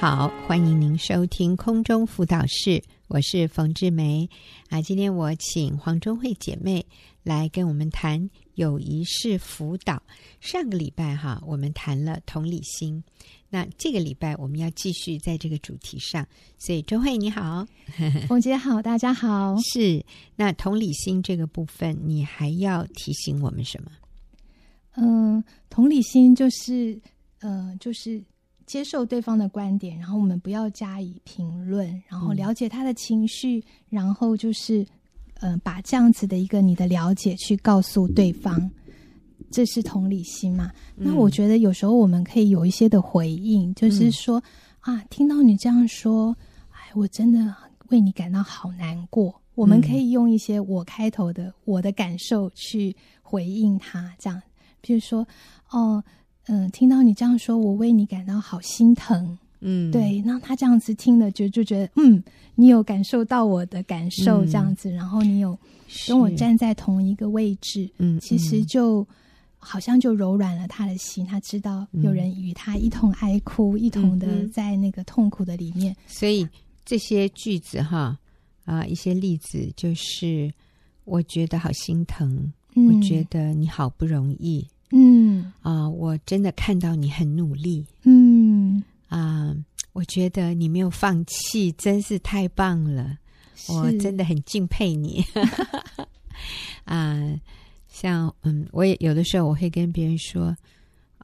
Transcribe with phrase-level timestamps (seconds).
[0.00, 4.26] 好，欢迎您收听空中辅导室，我是冯志梅
[4.70, 4.80] 啊。
[4.80, 6.82] 今天我请黄忠慧姐妹
[7.22, 10.02] 来跟我们谈友谊式辅导。
[10.40, 13.04] 上个礼拜哈，我们谈了同理心，
[13.50, 16.26] 那这个礼拜我们要继续在这个主题上。
[16.56, 17.66] 所以钟慧你好，
[18.26, 19.54] 冯姐好，大家好。
[19.60, 20.02] 是，
[20.34, 23.90] 那同理心这个部分，你还要提醒我们什么？
[24.96, 26.98] 嗯、呃，同理心就是
[27.40, 28.24] 呃，就是。
[28.70, 34.86] 接受对方的观点，然后我们不要加以评论，然后了解他的情绪，嗯、然后就是，
[35.40, 38.70] 呃，把这样子的一个你的了解去告诉对方，
[39.50, 40.70] 这是同理心嘛？
[40.96, 44.40] 嗯、那我觉得有时候我们可以有一些的回应，就是说、
[44.86, 46.36] 嗯、啊，听到你这样说，
[46.70, 47.52] 哎，我真的
[47.88, 49.34] 为你感到好难过。
[49.56, 54.40] 我们可以用一些我开头的我的感受去回应他，这样，
[54.80, 55.26] 比如说，
[55.70, 56.00] 哦。
[56.46, 59.38] 嗯，听到你这样说，我为你感到好心疼。
[59.60, 62.22] 嗯，对，那他这样子听了，就就觉得，嗯，
[62.54, 65.56] 你有感受到我的感受，这样子，嗯、然后你有
[66.08, 69.06] 跟我站在同一个位置，嗯，其实就
[69.58, 75.94] 好像就柔软了他的心，他知道有人与他一同哀哭，嗯、一同的在那个痛苦的里面。
[76.06, 76.48] 所以
[76.86, 78.18] 这些句子哈
[78.64, 80.50] 啊，一些例子就是，
[81.04, 84.66] 我觉得好心疼，嗯、我觉得你好不容易。
[84.90, 87.84] 嗯啊，我真的看到你很努力。
[88.02, 89.54] 嗯啊，
[89.92, 93.18] 我觉得你没有放弃，真是太棒了。
[93.68, 95.24] 我真的很敬佩你。
[96.84, 97.18] 啊，
[97.88, 100.56] 像嗯，我也有的时候我会跟别人说：“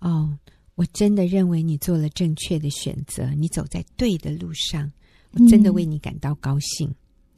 [0.00, 0.36] 哦，
[0.74, 4.92] 我真的认为你做了正确的选择，你走在对的路上，
[5.32, 6.94] 我真的为你感到高兴。”嗯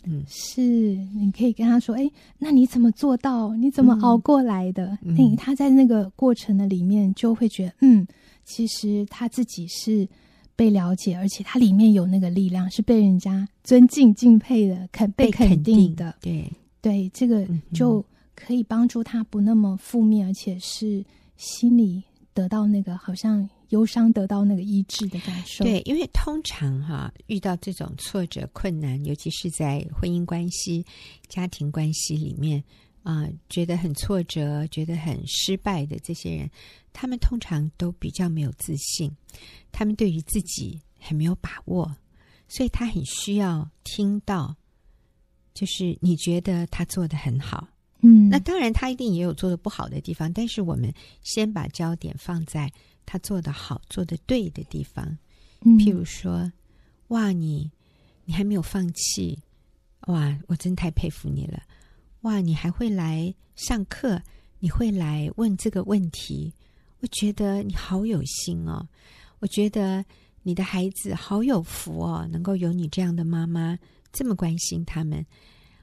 [0.08, 3.54] 嗯，是，你可以跟他说：“哎，那你怎么做到？
[3.56, 8.06] 你怎么熬过来的？”嗯，嗯，他在那个过程的里面就会觉得，嗯，
[8.44, 10.08] 其实他自己是
[10.56, 16.14] 被了解，而且他里面有那个力量，是被人家尊敬、敬佩的，肯被肯定的。
[16.20, 21.04] 定对对，这个就可以帮助他不那么负面，而且是
[21.36, 22.02] 心里
[22.32, 23.48] 得到那个好像。
[23.68, 25.64] 忧伤得到那个医治的感受。
[25.64, 30.84] 对，因为通常哈遇到这种挫折困难，尤其是在婚姻关系、
[31.28, 32.62] 家庭关系里面
[33.02, 36.50] 啊、觉得很挫折、觉得很失败的这些人，
[36.92, 39.10] 他们通常都比较没有自信，
[39.72, 41.96] 他们对于自己很没有把握，
[42.48, 44.54] 所以他很需要听到，
[45.54, 47.66] 就是你觉得他做得很好，
[48.28, 52.70] 嗯，那当然他一定也有做的不好的地方，但是我们先把焦点放在。
[53.10, 55.16] 他做得好、做得对的地方，
[55.62, 56.52] 譬如说，
[57.06, 57.70] 哇，你
[58.26, 59.38] 你还没有放弃，
[60.08, 61.62] 哇，我真太佩服你了，
[62.20, 64.20] 哇，你还会来上课，
[64.58, 66.52] 你会来问这个问题，
[67.00, 68.86] 我觉得你好有心哦，
[69.38, 70.04] 我觉得
[70.42, 73.78] 你的孩子好有福哦，能够有你这样的妈妈
[74.12, 75.24] 这么关心他们，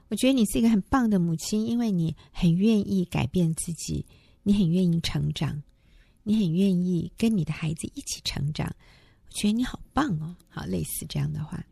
[0.08, 4.04] 我觉得你是一个很棒的母亲，因为你很愿意改变自己，
[4.42, 5.62] 你很愿意成长。
[6.28, 10.34] 你很愿意跟你的孩子一起成长，我觉得你好棒哦！
[10.48, 11.64] 好，类似这样的话，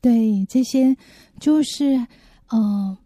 [0.00, 0.96] 对，这些
[1.40, 2.06] 就是
[2.48, 2.96] 呃，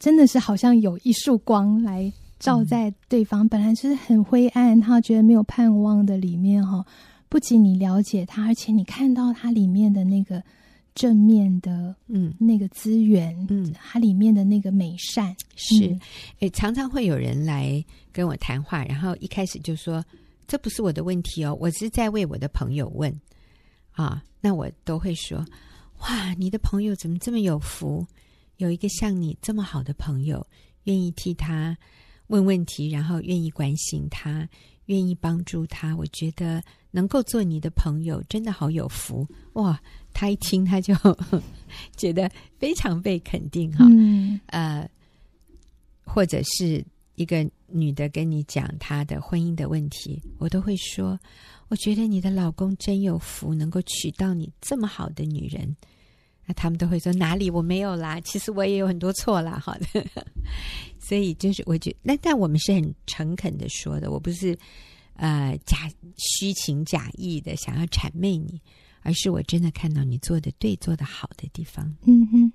[0.00, 6.86] 真的是好像有一束光来照在对方，嗯、本来就是很灰暗，他觉得没有盼望的里面哈、哦。
[7.28, 10.42] 不仅你了解他，而且你看到他里面的那个。
[10.94, 15.84] 正面的，嗯，那个资源，嗯，它里面的那个美善是，
[16.40, 20.04] 诶、嗯，常常会有人来跟我谈话，然后一开始就说
[20.46, 23.14] ：“这不是我的问题哦，我是在为我的朋友问。”
[23.92, 25.44] 啊，那我都会说
[26.00, 28.06] ：“哇，你的朋友怎么这么有福？
[28.56, 30.46] 有一个像你这么好的朋友，
[30.84, 31.76] 愿意替他
[32.28, 34.48] 问问题，然后愿意关心他，
[34.86, 35.94] 愿意帮助他。
[35.96, 39.80] 我觉得能够做你的朋友，真的好有福哇！”
[40.12, 40.92] 他一听，他就
[41.96, 42.28] 觉得
[42.58, 43.86] 非常被肯定哈。
[43.88, 44.90] 嗯、呃，
[46.04, 46.84] 或者是
[47.14, 51.18] 一个女的跟你讲她的婚姻的问题，我都会说：
[51.68, 55.76] 我觉得你的老公真有福，能够娶到你这么好的女人。
[56.44, 58.20] 那他们都会说：哪里我没有啦？
[58.22, 59.60] 其实我也有很多错啦。
[59.64, 60.04] 好的，
[60.98, 64.58] 所以就是我觉得，那但我们是很诚恳的说的，我不是
[65.20, 68.60] 呃假虚情假意的想要谄媚你。
[69.02, 71.90] 而是我真的看到你做的对、做的好的地方。
[72.04, 72.52] 嗯哼，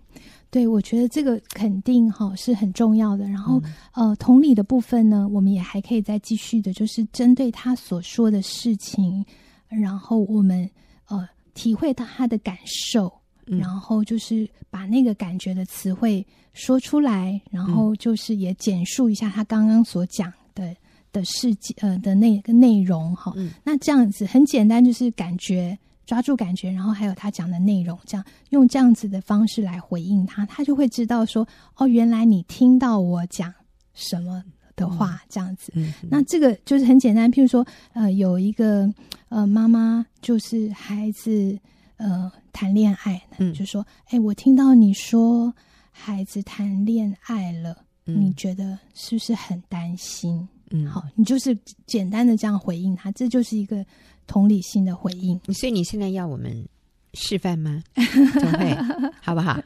[0.51, 3.27] 对，我觉得这个肯定哈是很重要的。
[3.27, 3.59] 然后、
[3.93, 9.25] 嗯、呃，同理的部分呢，我们也还可以再继续的，就是针对他所说的事情，
[9.67, 10.69] 然后我们
[11.07, 13.11] 呃体会到他的感受，
[13.47, 16.23] 嗯、然后就是把那个感觉的词汇
[16.53, 20.75] 说出来，然后就是也简述一下他刚刚所讲的
[21.15, 23.31] 的事迹呃的那个内容哈。
[23.35, 25.77] 嗯、那这样子很简单，就是感觉。
[26.05, 31.47] 抓住感觉，然后还有他讲的内容，这样用这样子的方式来回应他，他就会知道说，
[31.77, 33.51] 哦，原来你听到我讲
[33.95, 34.43] 什么
[34.75, 35.71] 的话，这样子。
[35.75, 38.87] 嗯嗯、那这个就是很简单，譬如说，呃，有一个
[39.29, 41.57] 呃妈妈，就是孩子
[41.97, 45.51] 呃谈恋爱，嗯，就说，哎，我听到你说
[45.89, 47.75] 孩子谈恋爱了，
[48.05, 50.47] 嗯、你觉得是不是很担心？
[50.71, 53.85] 嗯，好，你就是简单的这样回应他，这就是一个。
[54.27, 56.67] 同理心的回应，所以你现在要我们
[57.13, 57.83] 示范吗？
[57.93, 58.75] 中慧，
[59.21, 59.61] 好不好？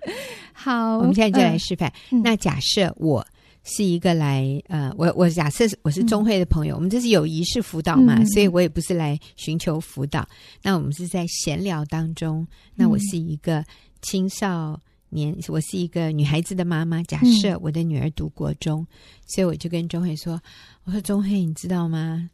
[0.51, 1.90] 好，我们现在就来示范。
[2.12, 3.25] 嗯、那假设我
[3.63, 10.28] 是一个来呃，我我假设我是中会的朋友，嗯、我们这是友谊式辅导嘛，嗯、所以我也不是来寻求辅导。
[10.62, 13.63] 那我们是在闲聊当中，那我是一个
[14.01, 14.78] 青少
[15.10, 17.04] 年，嗯、我是一个女孩子的妈妈。
[17.04, 18.88] 假设我的女儿读国中，嗯、
[19.28, 20.42] 所以我就跟钟慧说
[20.86, 22.30] ：“我说钟慧，你知道吗？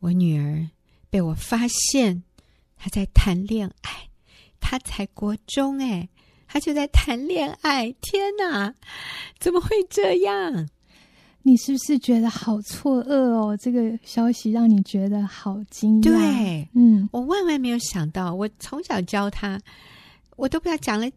[0.00, 0.68] 我女儿。”
[1.10, 2.22] 被我发现
[2.76, 4.08] 她在谈恋爱，
[4.60, 6.08] 她才国中哎，
[6.46, 8.72] 她就在谈恋爱，天哪，
[9.40, 10.68] 怎么会这样？
[11.42, 13.56] 你是不是觉得好错愕哦？
[13.56, 16.04] 这个消息让你觉得好惊讶。
[16.04, 19.60] 对，嗯，我万万没有想到，我从小教他，
[20.36, 21.10] 我都不知道讲了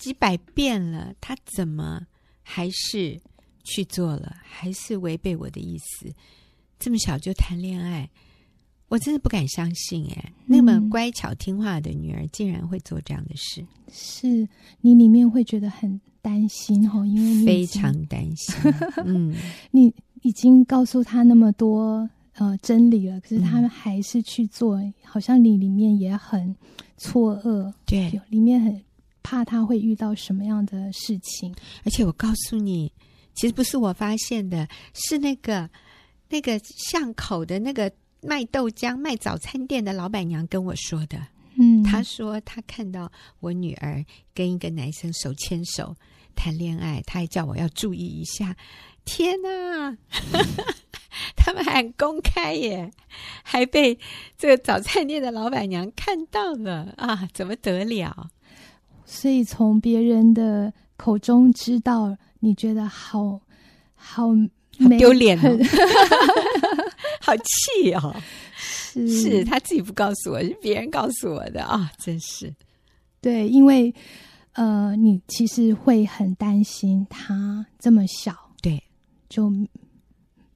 [0.00, 2.00] 几百遍了，他怎么
[2.42, 3.20] 还是
[3.62, 6.10] 去做了，还是违背我的意思？
[6.78, 8.08] 这么小就谈恋爱。
[8.88, 14.48] 我真的不敢相信，哎，那么乖巧听话的女儿竟然会做这样的事，是
[14.80, 18.56] 你里面会觉得很担心哦，因为你非常担心，
[19.04, 19.32] 嗯，
[19.70, 26.56] 你已经告诉他那么多呃真理了，可是他们还是去做，嗯、好像你里面也很
[26.96, 28.82] 错愕，对，里面很
[29.30, 31.54] 怕他会遇到什么样的事情，
[31.84, 32.92] 而且我告诉你，
[33.34, 35.70] 其实不是我发现的，是那个
[36.28, 36.58] 那个
[36.90, 37.92] 巷口的那个。
[38.22, 41.18] 卖豆浆、卖早餐店的老板娘跟我说的，
[41.58, 44.04] 嗯，她说她看到我女儿
[44.34, 45.96] 跟一个男生手牵手
[46.36, 48.54] 谈恋爱，她还叫我要注意一下。
[49.06, 49.96] 天哪，
[51.34, 52.90] 他们还公开耶，
[53.42, 53.98] 还被
[54.36, 58.30] 这个早餐店的老板娘看到了啊，怎么得了？
[59.10, 63.40] 所以从别人的口中知道，你觉得好
[63.94, 64.28] 好。
[64.82, 65.58] 好丢脸哦，
[67.20, 68.16] 好气哦！
[68.56, 71.88] 是，是他自己不告诉我，是别人告诉我的啊、哦！
[71.98, 72.54] 真是，
[73.20, 73.94] 对，因为
[74.54, 78.82] 呃，你其实会很担心他这么小，对，
[79.28, 79.52] 就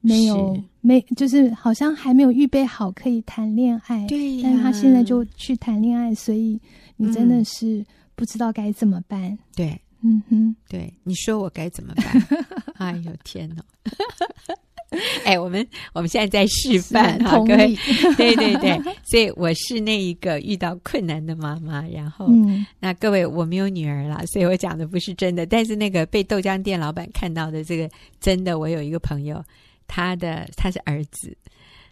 [0.07, 6.59] 没有没，就是好像还没有预备好可以谈恋爱，对呀，但是他现在就去谈恋爱，所以
[6.97, 7.85] 你真的是
[8.15, 9.81] 不知道该怎么办，嗯、对。
[10.07, 12.05] 嗯哼，对，你说我该怎么办？
[12.77, 13.63] 哎呦天哪！
[15.25, 17.75] 哎，我们我们现在在示范哈，各位，
[18.15, 21.81] 对对对，所以我是那一个遇到困难的妈妈。
[21.87, 25.43] 然后，嗯、那各位，我没有女儿了，所以我讲的不是真的。
[25.43, 29.43] 但是那个被豆浆店老板看到的这个真的，我有一个朋友，
[29.87, 31.37] 他的他是儿子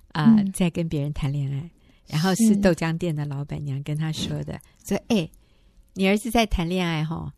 [0.09, 1.69] 啊，呃嗯、在跟别人谈恋爱，
[2.07, 5.29] 然后是豆浆店的老板娘跟他说的，说哎。
[5.95, 7.31] 你儿子在谈恋爱哈？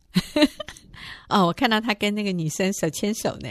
[1.27, 3.49] 哦，我看到他跟那个女生手牵手呢。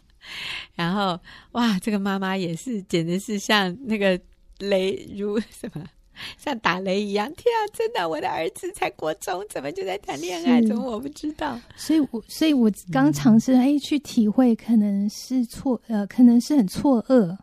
[0.76, 1.18] 然后
[1.52, 4.20] 哇，这个妈妈也是，简直是像那个
[4.58, 5.82] 雷如什么，
[6.38, 7.26] 像打雷一样。
[7.34, 10.60] 天啊，真的，我的儿子才国中，怎么就在谈恋爱？
[10.60, 11.58] 是怎么我不知道？
[11.76, 17.36] 所以我，所以我刚尝试哎去体会，可能是错呃，可能是很错愕。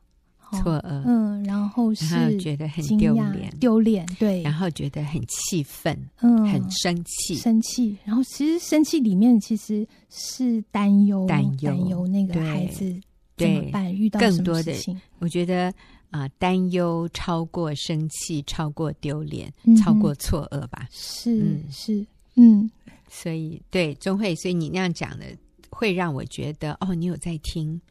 [0.64, 12.96] 错愕，嗯，然后是然后觉得很丢脸，丢脸，对，然后觉得很气愤，嗯，很生气，生气，然后其实生气里面其实是担忧，担忧，担忧那个孩子
[13.36, 14.98] 怎么办，遇到什么事情？
[15.20, 15.74] 我觉得
[16.16, 19.52] 啊，担忧超过生气，超过丢脸，
[19.84, 20.88] 超过错愕吧？
[20.90, 22.06] 是是，
[22.36, 22.72] 嗯，
[23.10, 25.26] 所以对钟慧，所以你那样讲的
[25.70, 27.82] 会让我觉得哦，你有在听。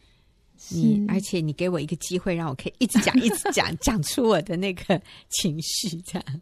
[0.70, 6.40] 你而且你给我一个机会，让我可以一直讲，一直讲， 讲出我的那个情绪，这样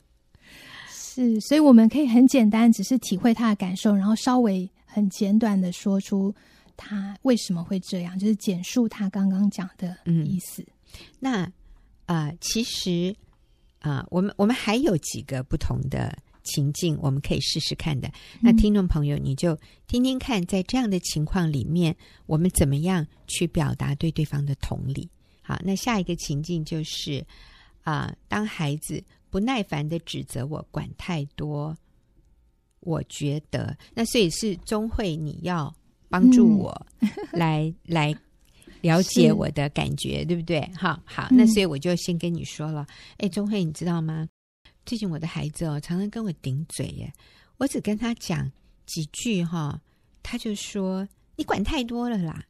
[0.89, 1.41] 是。
[1.41, 6.33] 所以我们可以很简单，只是体会他的感受，然后稍微很简短的说出
[6.77, 10.63] 他为什么会这样，就是简述他刚刚讲的意思。
[10.63, 10.69] 嗯、
[11.19, 11.53] 那
[12.07, 13.15] 啊、呃，其实
[13.79, 16.17] 啊、呃，我们我们还有几个不同的。
[16.45, 18.11] 情境我们可以试试看的。
[18.41, 19.57] 那听众朋友，你就
[19.87, 25.09] 听听看，在这样的情况里面，我们怎么样去表达对对方的同理？
[25.41, 27.25] 好，那下一个情境就是
[27.83, 31.77] 啊、呃，当孩子不耐烦的指责我管太多，
[32.81, 35.73] 我觉得那所以是钟慧，你要
[36.09, 36.87] 帮助我
[37.31, 38.17] 来、嗯、来
[38.83, 40.61] 了解我的感觉，是对不对？
[40.77, 42.87] 好好，那所以我就先跟你说了，
[43.17, 44.29] 哎，钟慧，你知道吗？
[44.85, 47.11] 最近我的孩子哦，常常跟我顶嘴耶。
[47.57, 48.51] 我只跟他讲
[48.85, 49.81] 几句哈，
[50.23, 52.45] 他就说你管太多了啦。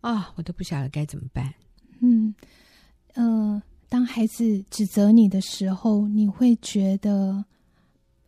[0.00, 1.52] 啊、哦，我都不晓得该怎么办。
[2.00, 2.34] 嗯，
[3.14, 7.44] 呃，当孩子指责你的时候，你会觉得，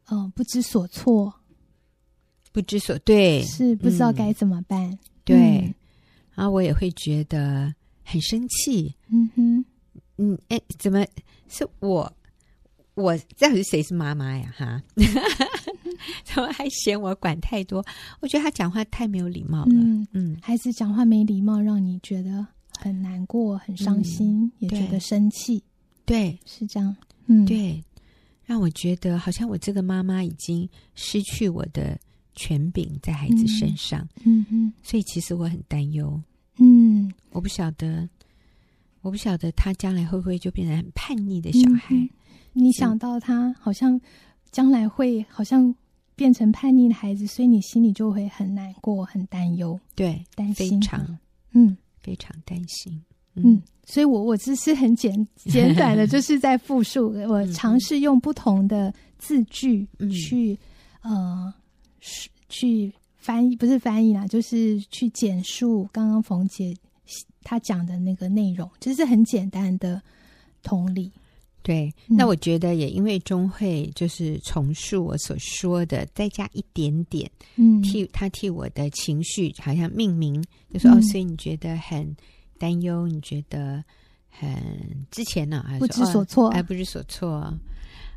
[0.06, 1.32] 呃，不知所措，
[2.52, 4.90] 不知所对，是不知道该怎么办。
[4.90, 5.74] 嗯、对，
[6.34, 7.74] 然后我也会觉得
[8.04, 8.94] 很生气。
[9.08, 9.64] 嗯哼，
[10.18, 11.06] 嗯，哎，怎么
[11.48, 12.12] 是我？
[12.94, 14.52] 我这样是谁是妈妈呀？
[14.54, 14.82] 哈，
[16.24, 17.82] 怎么还嫌我管太多？
[18.20, 19.72] 我觉得他讲话太没有礼貌了。
[19.72, 22.46] 嗯，嗯，孩子讲话没礼貌，让你觉得
[22.78, 25.62] 很难过、很伤心，嗯、也觉得生气。
[26.04, 26.94] 对，是这样。
[27.28, 27.82] 嗯，对，
[28.44, 31.98] 让我觉得好像我这个妈妈已经失去我的
[32.34, 34.06] 权柄在孩子身上。
[34.24, 36.20] 嗯嗯，所以其实我很担忧。
[36.58, 38.08] 嗯，我不晓得，
[39.00, 41.94] 我不晓得他将来会不会就变成很叛逆的小孩。
[41.94, 42.08] 嗯
[42.54, 43.98] 你想到他好像
[44.50, 45.74] 将来会好像
[46.14, 49.80] 变成叛逆的孩子，所以你心里就会很难过、很担忧。
[49.94, 51.18] 对，担心，非常，
[51.52, 53.02] 嗯，非常担心。
[53.36, 57.14] 嗯，嗯，所以我我只是很简 简短的，就是在复述。
[57.26, 60.52] 我尝试用不同的字句去、
[61.04, 61.54] 嗯、呃
[62.48, 66.76] 去翻译，不是翻译啦，就是去简述刚刚冯姐
[67.42, 70.02] 她讲的那个内容，就是很简单的
[70.62, 71.10] 同理。
[71.62, 82.16] 对，那我觉得也因为钟慧就是重述我所说的，再加一点点，嗯，替他替我的情绪好像命名，就说、嗯、哦，所以你觉得很
[82.58, 83.84] 担忧，你觉得
[84.28, 84.50] 很
[85.12, 87.56] 之前呢，还不知所措，哎，不知所措，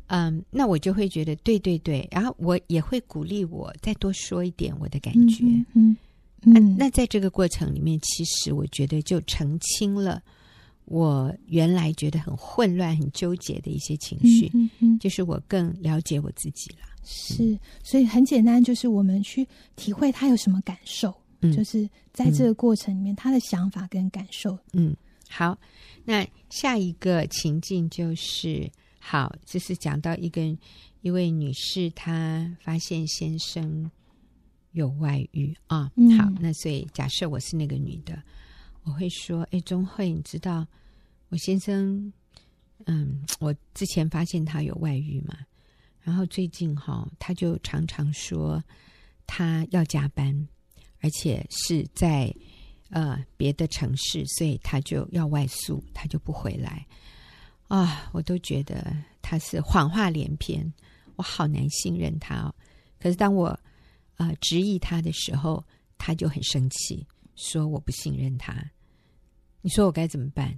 [0.06, 5.96] 嗯，那我就会觉得对对对，然后我也会鼓励我再多说一点我的感觉，嗯，嗯，
[6.42, 10.22] 嗯，那那在这个过程里面，其实我觉得就澄清了。
[10.84, 16.86] 我原来觉得很混乱、很纠结的一些情绪，嗯嗯嗯、就是我更了解我自己了。
[17.04, 19.44] 是，所以很简单，就是我们去
[19.74, 24.56] 体会他有什么感受，嗯、就是在这个过程里面、嗯、他的想法跟感受。
[24.74, 24.96] 嗯，
[25.28, 25.58] 好，
[26.04, 28.70] 那下一个情境就是，
[29.08, 30.42] 好，就是讲到一个
[31.00, 33.88] 一位女士，她发现先生
[34.72, 35.88] 有外遇啊。
[35.94, 38.20] 嗯、好，那所以假设我是那个女的。
[38.82, 40.66] 我会说：“哎，钟慧，你知道
[41.28, 42.12] 我先生，
[42.86, 45.38] 嗯，我之前发现他有外遇嘛，
[46.02, 48.60] 然后最近哈，他就常常说
[49.24, 50.48] 他要加班，
[50.98, 52.34] 而且是在
[52.90, 56.84] 呃别的城市，所以他就要外宿，他就不回来
[57.68, 58.08] 啊！
[58.12, 60.72] 我都觉得他是谎话连篇，
[61.16, 62.54] 我好难信任他哦。
[63.00, 63.58] 可是当我
[64.16, 65.64] 呃质疑他的时候，
[65.98, 68.54] 他就很生气，说我不信任他。”
[69.62, 70.56] 你说我该怎么办？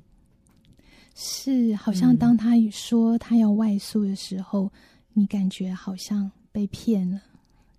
[1.14, 4.70] 是，好像当他说他要外宿的时候，嗯、
[5.14, 7.20] 你感觉好像被骗了。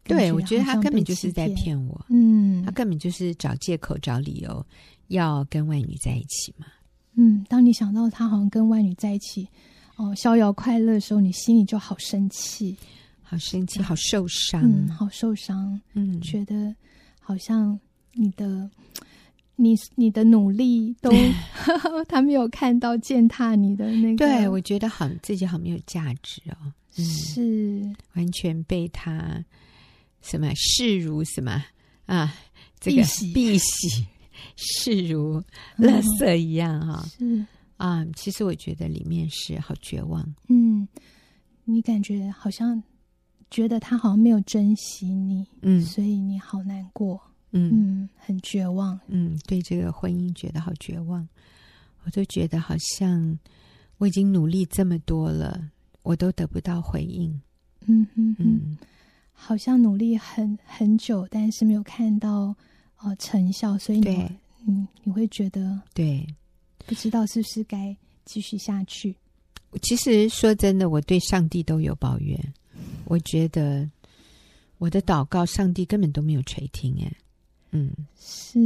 [0.03, 2.05] 对，我觉得他根本就是在骗我。
[2.09, 4.65] 嗯，他根本就是找借口、找理由
[5.09, 6.65] 要跟外女在一起嘛。
[7.21, 9.47] 嗯，当你想到他好像跟外女在一起，
[9.97, 12.77] 哦，逍遥快乐的时候，你心里就好生气，
[13.21, 16.73] 好生气，好受伤，嗯，好受伤，嗯，觉得
[17.19, 17.77] 好像
[18.13, 18.69] 你的。
[19.61, 21.11] 你你的努力都
[22.07, 29.43] 他没有看到践踏你的那个，对，我觉得好自己好没有价值哦，嗯、是完全被他
[30.21, 31.61] 什么视如什么
[32.05, 32.33] 啊，
[32.79, 34.07] 这个碧玺
[34.55, 35.41] 视如
[35.77, 37.45] 垃圾一样哈、哦，是。
[37.77, 40.87] 啊，其实我觉得里面是好绝望，嗯，
[41.63, 42.83] 你感觉好像
[43.49, 47.21] 觉得他好像没有珍惜你，嗯，所以你好难过。
[47.51, 47.71] 嗯，
[48.03, 48.99] 嗯，很绝望。
[49.07, 51.27] 嗯，对这个婚姻觉得好绝望，
[52.03, 53.39] 我都觉得好像
[53.97, 55.71] 我已经努力这么多了，
[56.03, 57.41] 我都得不到回应。
[57.87, 58.35] 嗯嗯。
[58.37, 58.77] 嗯，
[59.31, 62.53] 好像努力很很久，但是没有看到
[63.01, 64.29] 呃成效，所以你
[64.67, 66.25] 嗯你会觉得对，
[66.85, 69.15] 不知道是不是该继续下去。
[69.81, 72.37] 其实说真的，我对上帝都有抱怨，
[73.05, 73.87] 我觉得
[74.79, 77.11] 我的祷告，上帝根本都没有垂听，哎。
[77.71, 78.59] 嗯，是，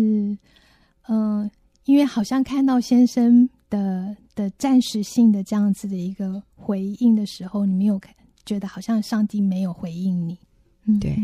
[1.07, 1.51] 嗯、呃，
[1.83, 10.37] 因为好像看到先生的的暂时性的这样子的一个回应的时候，你没有看，觉得好像上帝没有回应你。
[10.85, 11.17] 嗯，对，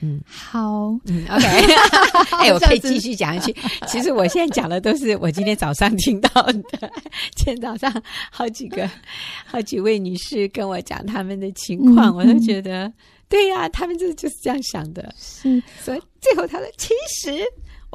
[0.00, 1.46] 嗯，好，嗯， OK，
[2.42, 3.54] 哎，我可以继续讲下去。
[3.86, 6.90] 其实我现在讲的都是我今天早上听到的，
[7.34, 8.88] 今天早上好几个、
[9.46, 12.92] 好几位女士跟我讲他们的情况，嗯、我都觉得。
[13.28, 15.12] 对呀、啊，他们就就是这样想的。
[15.18, 17.42] 是，所以最后他说：“其实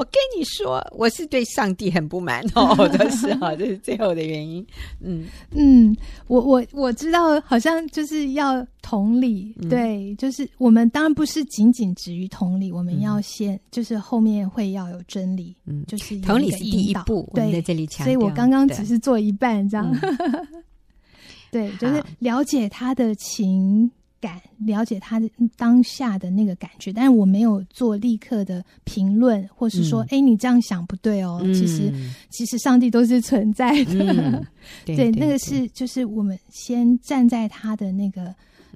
[0.01, 4.65] 我我跟你说，我是对上帝很不满哦， 都是哈，这是最后的原因。
[4.99, 5.27] 嗯。
[5.51, 20.47] 嗯，我我我知道，好像就是要同理，嗯、对，就是我们当然不是仅仅止于同理，我们要先、嗯、就是后面会要有真理，嗯，就是同理是第一步，对，在这里强调，所以我刚刚只是做一半这样，嗯、
[21.51, 23.91] 对，就是了解他的情。
[24.21, 31.41] 感了解他的当下的那个感觉，但是我没有做立刻的评论，或是说，哎、嗯，你这样想不对哦。
[31.43, 31.91] 嗯、其实，
[32.29, 33.93] 其实上帝都是存在的。
[34.13, 34.45] 嗯、
[34.85, 38.25] 对， 对，对，那个是就是我们先站在他的那个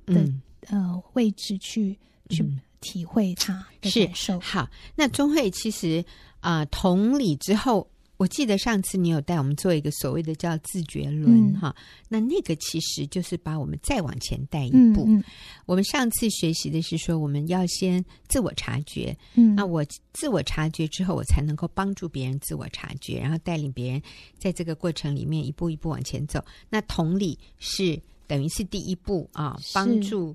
[0.07, 1.95] 的、嗯、呃位置去
[2.29, 2.43] 去
[2.81, 4.39] 体会他的感受。
[4.39, 6.03] 好，那钟慧其实
[6.39, 7.87] 啊、呃，同理之后。
[8.17, 11.75] 我记得上次你有带我们做一个所谓的叫自觉轮、嗯、哈，
[12.07, 15.03] 那那个其实就是把我们再往前带一步。
[15.07, 15.23] 嗯嗯、
[15.65, 24.01] 我们上次学习的是说，我们要先自我察觉，嗯，那我自我察觉之后，我才能够帮助别人自我察觉，然后带领别人
[24.37, 26.43] 在这个过程里面一步一步往前走。
[26.69, 30.33] 那同理是等于是第一步啊，帮助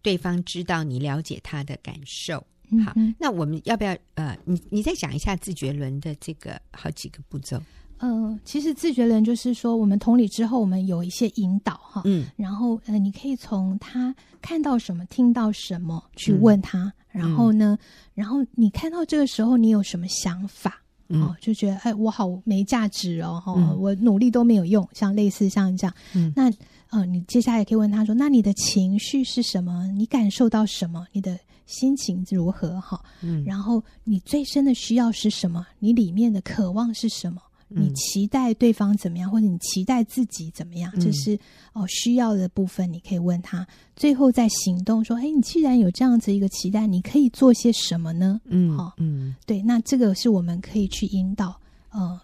[0.00, 2.46] 对方知道你了解他的感受。
[2.84, 7.60] 好，那我们要不要呃，你你再讲一下自觉轮的这个好几个步骤？
[7.98, 17.78] 呃，其实自觉轮就是说，我们同理之后，我们有一些引导哈，嗯，然后呃，你可以从他看到什么、听到什么去问他，嗯、然后呢，
[18.12, 20.82] 然后你看到这个时候，你有什么想法？
[21.08, 26.52] 嗯、哦，就觉得哎，我好没价值哦，哦嗯、我努力都没有用，像类似像这样，嗯，那
[26.90, 29.86] 呃，你接下来可以问他说，那你的情绪是什么？
[29.92, 31.06] 你感受到什么？
[31.12, 32.80] 你的心情如何？
[32.80, 35.66] 哈，嗯，然后你最深的需要是什么？
[35.78, 37.42] 你里面的渴望是什么？
[37.68, 40.92] 你期待对方怎么样，或者你期待自己怎么样？
[40.94, 41.36] 这、就是
[41.72, 43.66] 哦需要的部分，你可以问他。
[43.96, 52.20] 最后在行动，说：“哎，你既然有这样子一个期待，你可以做些什么呢？”嗯，好、哦，嗯，对，那这个是我们可以去引导呃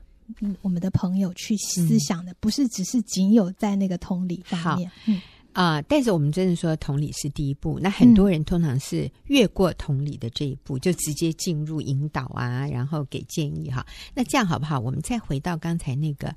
[0.60, 4.88] 我们的朋友去思想的，嗯、不是只是仅有在那个同理方面。
[5.06, 5.20] 嗯
[5.52, 5.82] 啊、呃！
[5.82, 13.86] 但是我们真的说同理是第一步，那很多人通常是越过同理的这一步，嗯、就直接进入引导啊，然后给建议哈。
[14.14, 14.80] 那这样好不好？
[14.80, 16.34] 我们再回到刚才那个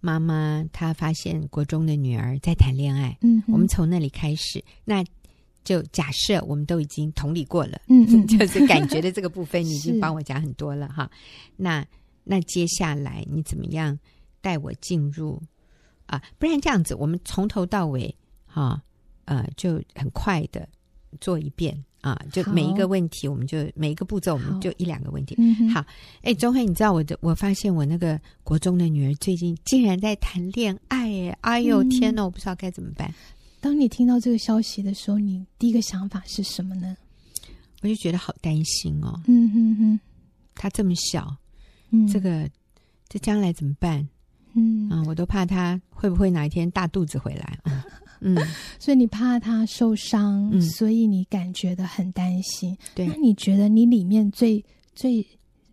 [0.00, 5.04] 妈妈，她发现国中的女儿在谈恋爱，嗯，我们从那里开始，那
[5.64, 11.10] 就假设我们都已经同理过了，嗯哼， 就是感觉的这个部分，你已经 帮我讲很多了哈。
[11.56, 11.84] 那
[12.22, 13.98] 那接下来你怎么样
[14.40, 15.42] 带我进入
[16.06, 16.22] 啊？
[16.38, 18.14] 不然这样子，我们从头到尾。
[18.52, 18.82] 哈，
[19.24, 20.68] 呃，就很快的
[21.20, 25.36] 做一遍啊，就每一个问题，我们就每一个步骤，我们就一两个问题。
[25.72, 25.80] 好，
[26.22, 33.12] 哎、嗯，中慧，你知道我的，我发现我那个国中的女儿最近竟然在谈恋爱，哎，哎呦天呐，我不知道该怎么办。
[33.60, 36.96] 当你听到这个消息的时候，你第一个想法是什么呢？
[37.80, 39.20] 我就觉得好担心哦。
[39.26, 40.00] 嗯哼哼，
[40.54, 41.36] 她这么小，
[41.90, 42.48] 嗯，这个
[43.08, 44.08] 这将来怎么办？
[44.54, 47.58] 嗯啊，我都怕她会不会哪一天大肚子回来。
[48.22, 48.34] 嗯。
[48.36, 48.46] 嗯，
[48.78, 52.76] 所以你怕他受伤，嗯、所以你感觉的很担心。
[52.94, 55.26] 对，那你觉得你里面最最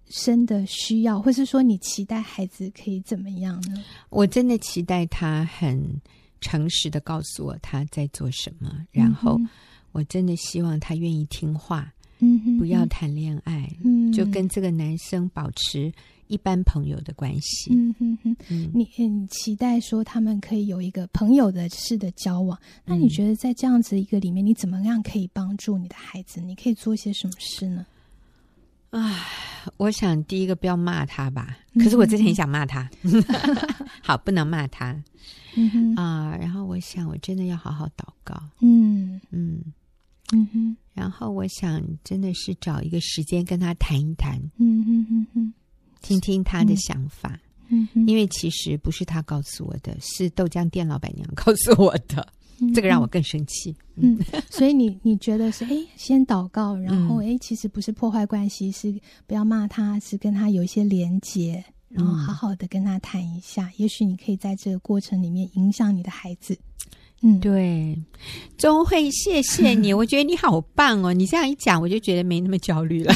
[0.10, 3.84] 深的需要，或是说你期待孩子可以怎么样呢？
[4.10, 6.02] 我真的期待他很
[6.42, 9.40] 诚实的告诉我他在做什么，然后
[9.92, 15.92] 我真的希望他愿意听话，嗯哼，不要谈恋爱，嗯，就跟这个男生保持。
[16.28, 22.56] 一般朋友的关系，嗯哼哼，嗯、你很期待说他们可以有一个朋友的式的交往。
[22.62, 26.40] 嗯、那你觉得在这样子一个里面，你怎么样可以帮助你的孩子？
[26.40, 27.84] 你可以做些什么事呢？
[28.92, 29.26] 啊，
[29.78, 31.58] 我想第一个不要骂他吧。
[31.80, 32.88] 可是我之前很想骂他，
[34.04, 34.96] 好，不能骂他。
[35.96, 38.40] 啊，然后我想我真的要好好祷告。
[38.62, 39.64] 嗯嗯
[40.32, 44.40] 嗯哼，然后我想真的是找一个时间跟他谈一谈。
[44.58, 45.54] 嗯哼哼哼。
[46.02, 47.38] 听听他的想法，
[47.68, 52.26] 嗯哼，因为其实不是他告诉我的，是豆浆店老板娘告诉我的，
[52.62, 53.76] 嗯、这个让我更生气。
[53.96, 66.58] 嗯，嗯，所以你你觉得是哎，先祷告，然后哎，其实不是破坏关系，是不要骂他，是跟他有一些连结，然后好好的跟他谈一下，嗯、也许你可以在这个过程里面影响你的孩子。
[67.22, 67.98] 嗯，对，
[68.58, 71.12] 钟慧，谢谢你， 我觉得你好棒哦！
[71.12, 73.14] 你这样一讲，我就觉得没那么焦虑了。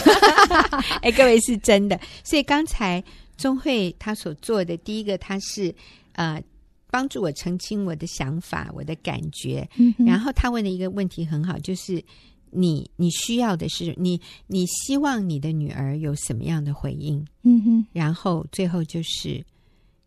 [1.02, 3.02] 哎，各位是真的，所以刚才
[3.38, 5.74] 钟慧她所做的第一个，她是
[6.14, 6.44] 呃
[6.92, 9.66] 帮助我澄清我的想法、我的感觉。
[9.78, 12.04] 嗯哼，然后她问的一个问题很好，就是
[12.52, 17.26] 你你需要的是你你希望你的女儿有什么样的回应？
[17.44, 19.42] 嗯哼，然后最后就是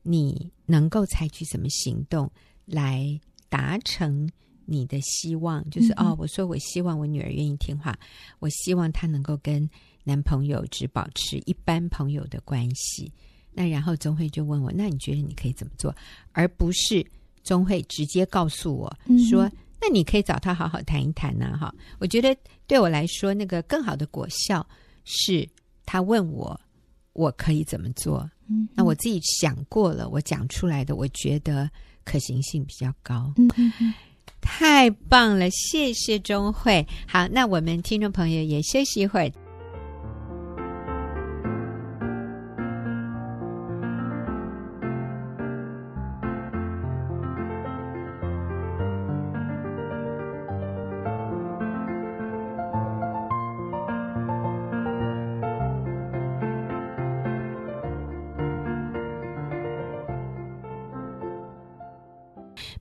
[0.02, 2.30] 你能够采取什么行动
[2.66, 3.18] 来。
[3.56, 4.28] 达成
[4.66, 7.98] 你的希望，就是、嗯、哦，我说我希望我女儿愿意听话，
[8.38, 9.66] 我希望她能够跟
[10.04, 13.10] 男朋友只保持一般朋友的关系。
[13.54, 15.94] 那然后钟慧就问我，那你觉得你可以怎么做？
[16.32, 17.04] 而不是
[17.42, 18.94] 钟慧直接告诉我
[19.30, 21.56] 说，嗯、那你可以找他好好谈一谈呐、啊。
[21.56, 24.66] 哈，我觉得对我来说，那个更好的果效
[25.04, 25.48] 是
[25.86, 26.60] 他问我，
[27.14, 28.30] 我可以怎么做？
[28.48, 31.70] 嗯，那我自己想过了，我讲出来的，我觉得
[32.06, 33.34] 可行性比较高。
[33.36, 33.50] 嗯，
[34.40, 36.86] 太棒了，谢谢钟慧。
[37.06, 39.32] 好，那我们听众朋友也休息一会儿。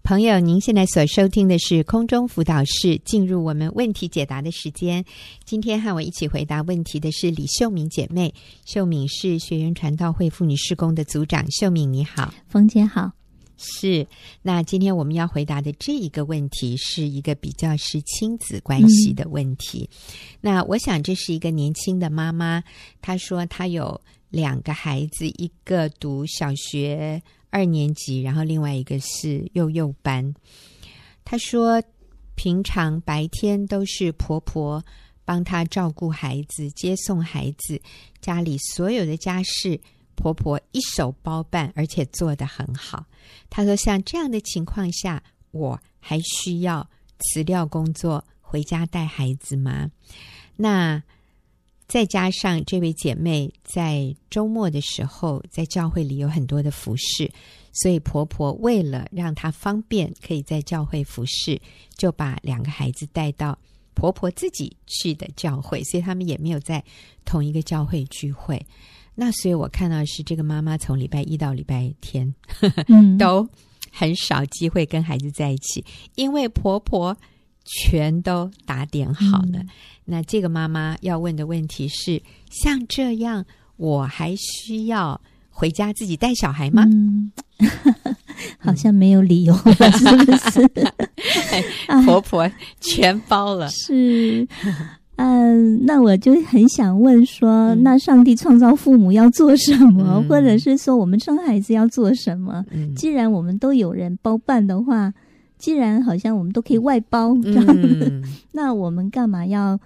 [0.06, 5.04] 朋友，您现在所收听的是空中辅导室，进入我们问题解答的时间。
[5.46, 8.32] 今天和我一起回答问题的是李秀敏姐妹。
[8.66, 11.44] 秀敏是学员传道会妇女施工的组长。
[11.50, 13.12] 秀敏你好，冯姐好。
[13.58, 14.06] 是，
[14.44, 19.90] 那今天我们要回答的这一个问题是一个比较是亲子关系的问题。
[19.92, 22.64] 嗯、那我想这是一个年轻的妈妈，
[23.02, 27.20] 她说她有两个孩子，一个读小学。
[27.56, 30.36] 二年级，然后另外一个是幼幼班。
[31.24, 31.82] 她说，
[32.36, 34.84] 平常白天都是婆婆
[35.24, 37.82] 帮她照顾孩子、接送孩子，
[38.20, 39.80] 家里所有的家事
[40.16, 43.06] 婆婆一手包办，而且做得很好。
[43.50, 46.86] 她说，像这样的情况下，我还需要
[47.20, 49.90] 辞掉工作回家带孩子吗？
[50.58, 51.02] 那
[51.88, 57.32] 再加上这位姐妹在周末的时候，在教会里有很多的服饰，
[57.74, 61.62] 所以婆婆为了让她方便可以在教会服侍，
[61.96, 63.58] 就把两个孩子带到
[63.94, 66.84] 婆婆自己去的教会，所以他们也没有在
[67.24, 68.66] 同一个教会聚会。
[69.14, 73.48] 那所以我看到是这个妈妈从礼拜一到礼拜天，呵 呵嗯、都
[73.92, 77.16] 很少机会跟孩子在一起，因为婆婆
[77.66, 79.60] 全都打点好了。
[79.60, 79.68] 嗯
[80.08, 83.44] 那这个妈妈要问的问题是：像这样，
[83.76, 86.86] 我还需要回家自己带小孩吗？
[86.88, 87.32] 嗯、
[88.62, 89.92] 好像没有理由了，嗯、
[90.38, 90.86] 是不是？
[92.06, 92.48] 婆婆
[92.80, 93.68] 全包了。
[93.74, 94.48] 是，
[95.16, 102.64] 嗯，那我就很想问说，嗯、那上帝创造父母要做什么，嗯、或者是说我们生孩子要做什么？
[102.70, 105.12] 嗯、既然我们都有人包办的话，
[105.58, 109.80] 既然好像我们都可以外包这样子，嗯、 那我们干嘛要？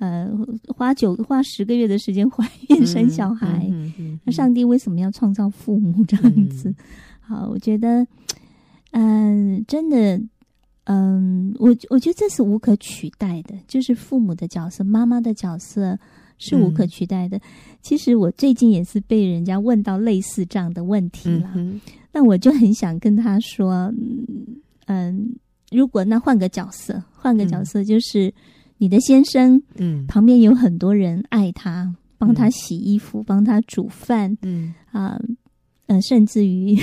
[0.00, 0.28] 呃，
[0.76, 3.70] 花九花十个月的时间怀孕生小孩，
[4.24, 6.68] 那、上帝为什么要创造父母这样子？
[6.68, 6.74] 嗯、
[7.20, 8.04] 好，我觉得，
[8.90, 10.20] 嗯、呃，真的，
[10.84, 15.96] 嗯、呃，我我觉得这是无可取代的，就是父母的角色，妈妈的角色
[16.38, 17.38] 是无可取代的。
[17.38, 17.40] 嗯、
[17.80, 21.80] 其实我最近也是被人家问到类似这样的问题了，嗯、
[22.12, 24.26] 那我就很想跟他说，嗯、
[24.86, 25.12] 呃，
[25.70, 28.28] 如果那换个角色，换个角色就是。
[28.28, 28.32] 嗯
[28.78, 35.16] 你的先生，嗯，旁边有很多人爱他，嗯、帮他洗衣服，帮他煮饭，嗯啊，
[35.86, 36.76] 呃，甚至于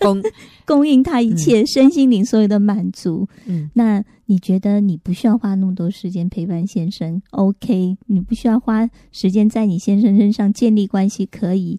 [0.00, 0.22] 供
[0.64, 3.28] 供应他一切身心灵所有的满足。
[3.44, 11.78] 嗯，那你觉得你不需要花那么多时间陪伴先生？OK，你不需要花时间在你先生身上建立关系，可以？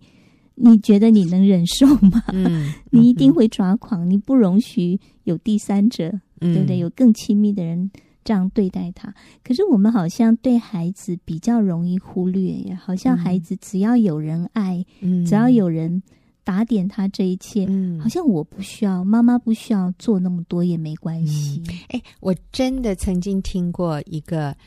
[0.56, 2.24] 你觉得你能忍受吗？
[2.34, 6.10] 嗯， 你一定会抓狂，你不容许有第三者，
[6.42, 6.80] 嗯、对不对？
[6.80, 7.92] 有更亲密的人。
[8.28, 9.14] 这样对待他，
[9.44, 12.82] 可是我们好像对孩子比较容易忽略呀。
[12.84, 16.02] 好像孩子只要有人爱，嗯、只要有人
[16.44, 21.62] 打点他这一切，嗯、好像我不需要，妈妈不需要做那么多也没关系。
[21.90, 24.58] 哎、嗯，我真的曾经听过一个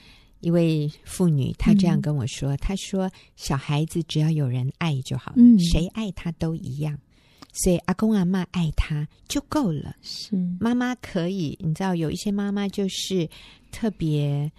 [0.40, 6.98] 一位妇女，她这样跟我说：“她、嗯、说小孩子只要有人爱就好了，嗯、谁爱他都一样。”
[7.52, 9.96] 所以阿公阿妈爱他就够了。
[10.02, 13.28] 是妈妈可以，你知道有一些妈妈就是
[13.72, 14.50] 特别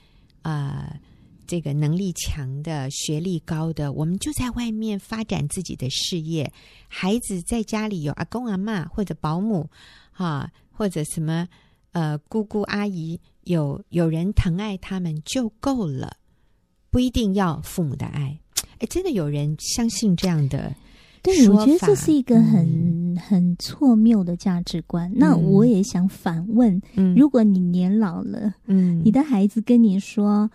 [0.41, 0.99] 呃，
[1.47, 6.51] 这个能力强的、学历高的，我们就在外面发展自己的事业。
[6.89, 9.69] 孩子在家里有阿公阿妈或者保姆
[10.11, 11.47] 啊，或者什么
[11.91, 16.17] 呃姑姑阿姨，有有人疼爱他们就够了，
[16.89, 18.39] 不一定要父母的爱。
[18.79, 20.73] 哎，真的有人相信这样的？
[21.21, 25.11] 对，我觉得这是一个很、嗯、很错谬的价值观。
[25.11, 30.49] 嗯、那我也想反问：嗯、如果你年老了，嗯，你的孩子跟你说：“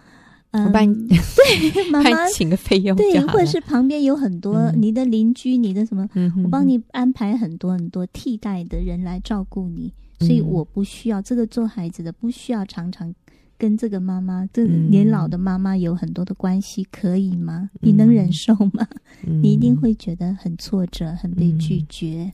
[0.52, 6.08] 嗯，我帮你 对妈妈 请个费用，对，或者是旁边有很多你的邻居，嗯、你的什么，
[6.42, 13.14] 我帮你安排很多很多替代的人来照顾你。”所以我不需要这个做孩子的不需要常常
[13.58, 17.70] 跟这个妈妈，这年老的妈妈有很多的关系，可以吗？
[17.80, 18.86] 你能忍受吗？
[19.22, 22.32] 你一定会觉得很挫折，很被拒绝。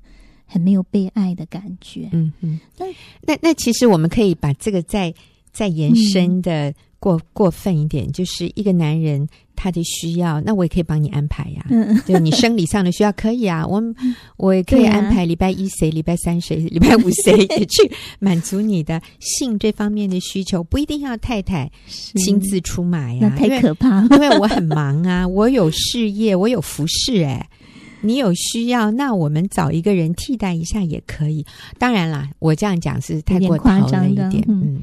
[0.53, 2.85] 很没有被爱的感觉，嗯嗯，那
[3.23, 5.14] 那那其实我们可以把这个再
[5.53, 9.29] 再延伸的过、嗯、过分一点，就是一个男人
[9.62, 13.83] 他的需要，那我也可以帮你安排呀、啊，嗯，对你生理上的需要可以啊， 我
[14.38, 21.70] 我也可以安排礼拜一谁，礼拜三谁， 礼拜五谁也去满足你的性这方面的需求，不一定要太太
[22.14, 27.46] 亲自出马呀，太可怕，因为，因为我很忙啊，我有事业，我有服饰哎。
[28.03, 31.44] 你有需要，那我们找一个人替代一下也可以。
[31.77, 34.42] 当然啦，我这样讲是太过夸张了一点。
[34.49, 34.81] 嗯，嗯，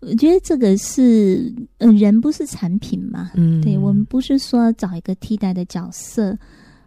[0.00, 3.30] 我觉得这个是，嗯、呃，人不是产品嘛。
[3.34, 6.38] 嗯，对，我们不是说找一个替代的角色，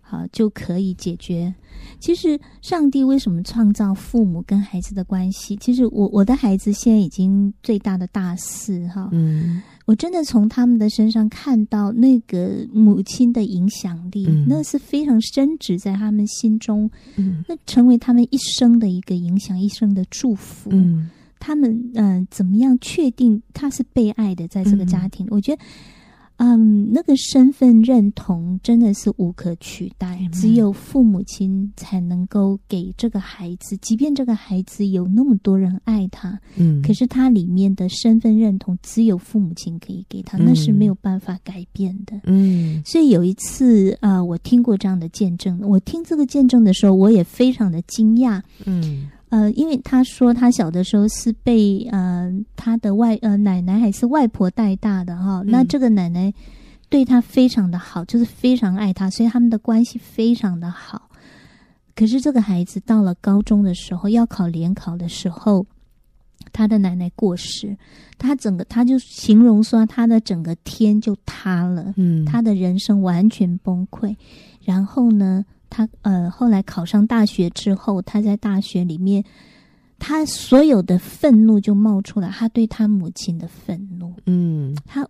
[0.01, 1.53] 好就可以解决。
[1.99, 5.55] 其实，上帝为什么创造父母跟孩子的关系？
[5.57, 9.09] 其实我，我我的孩子现在已经最大的大四哈。
[9.11, 9.61] 嗯。
[9.85, 20.69] 我真的从他们的身上看到那个母亲的影响力，嗯、那是非常深植在他们心中，嗯、那成为他们一生的一个影响，一生的祝福。
[20.71, 21.09] 嗯、
[21.45, 25.25] 他们嗯、呃，怎么样确定他是被爱的，在这个家庭？
[25.25, 25.61] 嗯、我觉得。
[26.37, 42.81] 嗯，那个身份认同真的是无可取代，嗯、只有父母亲才能够给这个孩子，即便这个孩子有那么多人爱他，嗯，可是他里面的身份认同只有父母亲可以给他，嗯、那是没有办法改变的，嗯。
[42.83, 49.07] 所以有一次啊、呃，我听过这样的见证，我听这个见证的时候，我也非常的惊讶，嗯。
[49.33, 56.31] 呃，因为他说他小的时候是被呃他的外呃奶奶还是外婆带大的哈，嗯、那这个奶奶
[56.87, 61.09] 对他非常的好，就是非常爱他，所以他们的关系非常的好。
[61.95, 65.65] 可是这个孩子到了高中的时候，要考联考的时候，
[66.51, 67.75] 他的奶奶过世，
[68.19, 74.15] 他整个他就形容说他的整个天就塌了，嗯，他的人生完全崩溃，
[74.61, 75.43] 然后呢，
[75.75, 79.23] 他呃，后来考上大学之后，他在大学里面，
[79.97, 84.13] 他所有的愤怒就冒出来，他对他母亲的愤怒。
[84.27, 85.01] 嗯，他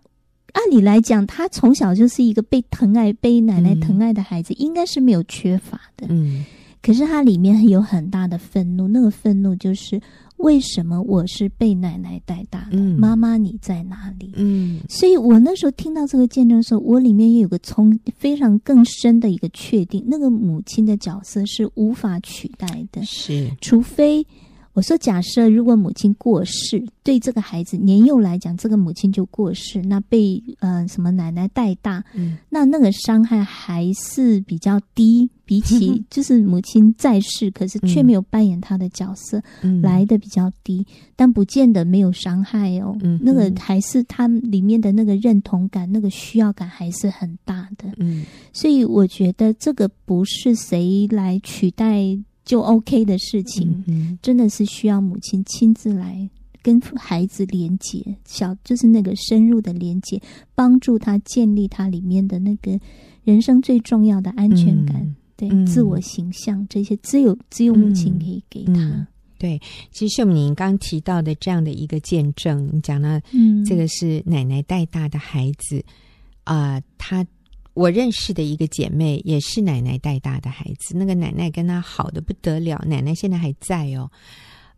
[0.52, 6.06] 按理来讲，他从小就是一个被疼爱、被奶奶疼爱的孩子，嗯、应该是没有缺乏的。
[6.08, 6.44] 嗯，
[6.84, 9.98] 可是它里面有很大的愤怒，那个愤怒就是。
[10.38, 12.70] 为什么我是被奶奶带大的？
[12.72, 14.32] 嗯、妈妈你在哪里？
[14.34, 24.26] 嗯，所以我那时候听到这个见证的时候，我里面也有个从非常更深的一个确定，那个母亲的角色是无法取代的，是除非。
[24.74, 40.84] 我说：“假设如果母亲过世，对这个孩子年幼来讲，这个母亲就过世，那被呃什么奶奶带大，嗯、那那个伤害还是比较低，比起 就是母亲在世，可是却没有扮演她的角色，嗯、来的比较低，
[41.14, 42.98] 但不见得没有伤害哦。
[43.02, 47.92] 嗯、那个还是他里面的那个认同感，那个需要感还是很大的。
[47.98, 56.28] 嗯，所以我觉得这个不是谁来取代。”就 OK 的事情，真的是需要母亲亲自来
[56.62, 60.20] 跟孩子连接，小就是那个深入的连接，
[60.54, 62.78] 帮助他建立他里面的那个
[63.24, 69.06] 人生最重要的安全感，嗯、对、嗯、自我形象这些，只有只有母亲可以给他。
[69.38, 75.82] 对，其实秀敏您刚提到的这样的一个见证，你讲到，嗯，这个是奶奶带大的孩子
[76.44, 77.26] 啊，他、呃。
[77.74, 84.08] 我认识的一个姐妹也是奶奶带大的孩子，那个奶奶跟她好的不得了，奶奶现在还在哦，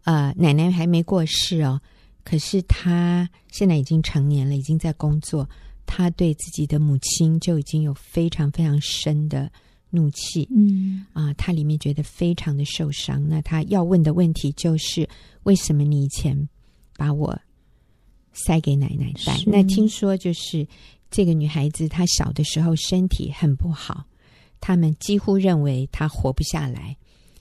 [0.04, 1.78] 呃，奶奶还没过世哦，
[2.24, 5.46] 可是她现在已经成年了，已经在工作，
[5.84, 9.52] 她对自己的母亲就已经有非常非常深的
[9.90, 13.22] 怒气，嗯啊，她里面觉得非常的受伤。
[13.28, 15.06] 那她要问的问题就是，
[15.42, 16.48] 为什么你以前
[16.96, 17.38] 把我
[18.32, 19.36] 塞给奶奶带？
[19.46, 20.66] 那听说就是。
[21.10, 24.04] 这个女孩子她小的时候身体很不好，
[24.60, 26.96] 他们几乎认为她活不下来，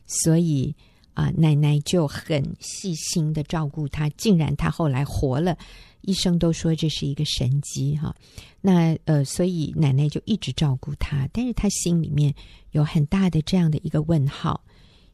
[0.05, 0.75] 所以
[1.13, 4.09] 啊、呃，奶奶就很细心的照顾她。
[4.11, 5.57] 竟然她后来活了，
[6.01, 8.15] 医生都说这是一个神迹哈。
[8.61, 12.33] 那呃，所以奶奶就一直照顾她，但是她心里面
[12.71, 14.63] 有很大的这样的一个问号，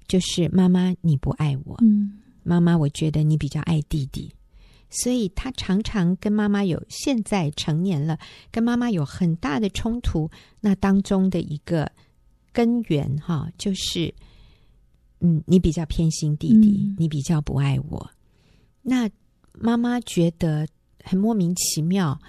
[0.07, 4.31] 就是妈妈你不爱我，嗯，妈妈我觉得你比较爱弟弟。
[4.91, 8.19] 所以他常常跟妈妈有，现在成年了，
[8.51, 10.29] 跟妈妈有很大的冲突。
[10.59, 11.91] 那当中的一个
[12.51, 14.13] 根源，哈，就是，
[15.21, 18.11] 嗯，你比较偏心弟弟，嗯、你比较不爱我。
[18.81, 19.09] 那
[19.53, 20.67] 妈妈觉得
[21.03, 22.19] 很莫名其妙，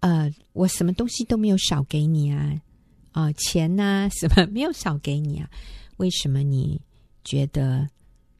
[0.00, 2.52] 呃，我什么东西都没有少给你啊，
[3.10, 5.50] 啊、呃，钱呐、啊，什么没有少给你啊？
[5.96, 6.80] 为什么你
[7.24, 7.88] 觉得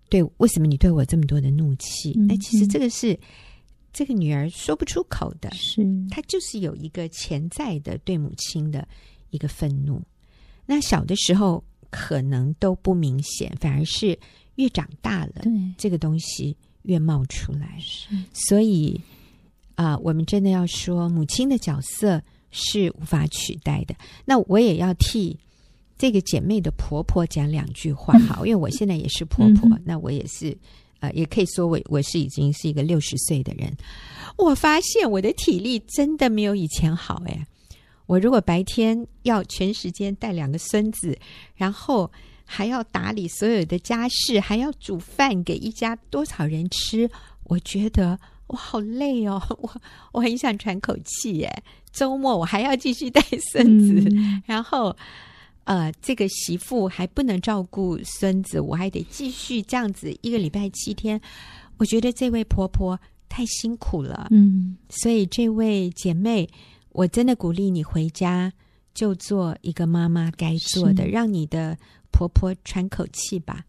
[0.08, 2.12] 对，为什么你对我这么多的怒气？
[2.28, 3.18] 那、嗯、其实这个是
[3.96, 8.86] 这个女儿说不出口的，是她就是有一个潜在的对母亲的
[9.30, 10.02] 一个愤怒。
[10.66, 14.18] 那小的时候可能都不明显，反而是
[14.56, 17.78] 越长大了，对这个东西越冒出来。
[17.80, 19.00] 是所以
[19.76, 23.94] 啊、呃，我们真的要说，母亲的角色是无法取代的。
[24.26, 25.38] 那我也要替。
[25.98, 30.54] 这个姐妹的婆婆讲两句话 好，因为我现在也是婆婆，嗯、那我也是，
[31.06, 33.72] 呃，也可以说我我是已经是一个六十岁的人。
[34.36, 37.46] 我发现我的体力真的没有以前好哎。
[38.06, 41.18] 我如果白天要全时间带两个孙子，
[41.54, 42.10] 然后
[42.44, 47.10] 还要打理所有的家事，还要煮饭给一家多少人吃，
[47.44, 49.70] 我觉得我好累哦，我
[50.12, 51.62] 我很想喘口气耶。
[51.92, 53.20] 周末我还要继续带
[53.52, 54.96] 孙子，嗯、然后。
[55.66, 61.20] 呃，这个媳妇还不能照顾孙子，我还得继续这样子一个礼拜七天。
[61.76, 62.98] 我觉得这位婆婆
[63.28, 66.48] 太辛苦了，嗯，所以这位姐妹，
[66.90, 68.52] 我真的鼓励你回家
[68.94, 71.76] 就做一个妈妈该做的，让你的
[72.12, 73.64] 婆婆喘口气吧。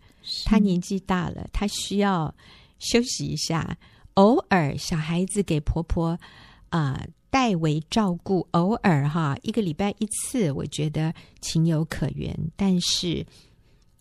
[0.45, 2.33] 她年纪大了，她需要
[2.77, 3.75] 休息一下。
[4.13, 6.09] 偶尔小孩子给婆婆
[6.69, 6.93] 啊。
[6.93, 12.33] 呃代为照顾，偶尔哈一个礼拜一次，我觉得情有可原。
[12.55, 13.25] 但是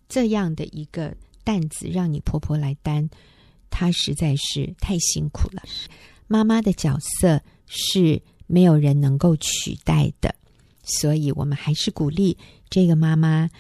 [0.09, 3.09] 这样的一个担子让你婆婆来担，
[3.69, 5.63] 她实在是太辛苦了。
[6.29, 10.35] 妈妈的角色是没有人能够取代的，
[10.85, 12.39] 所以我们还是鼓励
[12.71, 13.51] 这个妈妈，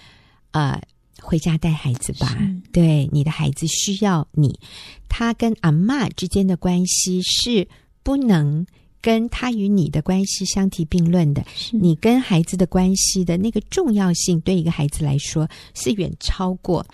[0.52, 0.81] 呃，
[1.20, 2.38] 回家带孩子吧。
[2.72, 4.61] 对，你的孩子需要你，
[5.09, 7.68] 他跟阿妈之间的关系是
[8.05, 8.64] 不能。
[9.07, 16.85] 跟他与你的关系相提并论的，你跟孩子的关系的那个重要性，对一个孩子来说是远超过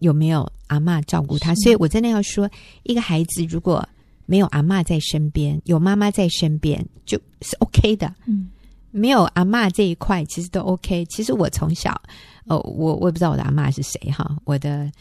[0.00, 1.54] 有没有阿嬷照顾他。
[1.54, 2.46] 所以我真的要说，
[2.82, 3.82] 一个孩子如果
[4.26, 8.14] 没有阿嬷在身边，有妈妈在身边，就是 OK 的。
[8.26, 8.50] 嗯，
[8.90, 11.06] 没有阿妈这一块，其实都 OK。
[11.06, 11.98] 其实我从小，
[12.44, 14.92] 哦，我我也不知道我的阿妈是谁哈，我的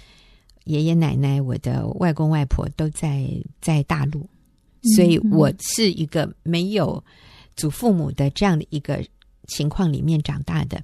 [0.63, 4.25] 爷爷奶奶、我的外公外婆都在在大陆。
[4.93, 7.03] 所以我是一个没有
[7.55, 9.03] 祖父母的这样的一个
[9.47, 10.81] 情况里面长大的，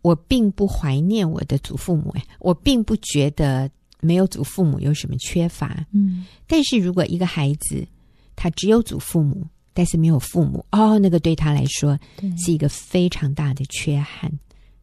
[0.00, 7.86] 我并不怀念我的祖父母，我并不觉得没有祖父母有什么缺乏，嗯，但是如果一个孩子
[8.34, 11.98] 他只有祖父母，但是没有父母，哦，那个对他来说
[12.38, 14.32] 是一个非常大的缺憾，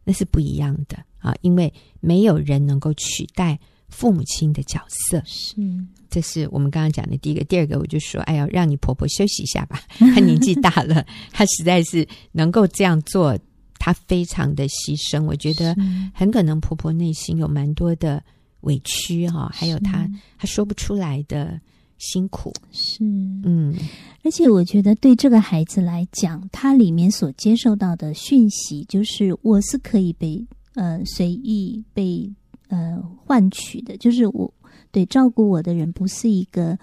[0.04, 0.98] 那是不一样的。
[1.18, 3.58] 啊，因为没有人能够取代。
[3.90, 5.56] 父母亲的角色是，
[6.08, 7.44] 这是我们刚刚讲的第一个。
[7.44, 9.82] 第二个，我就说，哎呀，让你婆婆休息一下吧。
[9.98, 13.38] 她年纪大了，她实在是能够这样做，
[13.78, 15.24] 她非常的牺牲。
[15.24, 15.76] 我觉得
[16.14, 18.22] 很可能婆婆内心有蛮多的
[18.62, 21.60] 委屈哈，还有她她说不出来的
[21.98, 22.52] 辛苦。
[22.72, 23.04] 是，
[23.44, 23.74] 嗯，
[24.24, 32.32] 而且我觉得对这个孩子来讲，他里面所接受到的讯息，就是我是可以被呃随意被。
[32.70, 33.96] 呃，换取的。
[33.98, 34.52] 就是我
[34.90, 36.76] 对照顾我的人不是一个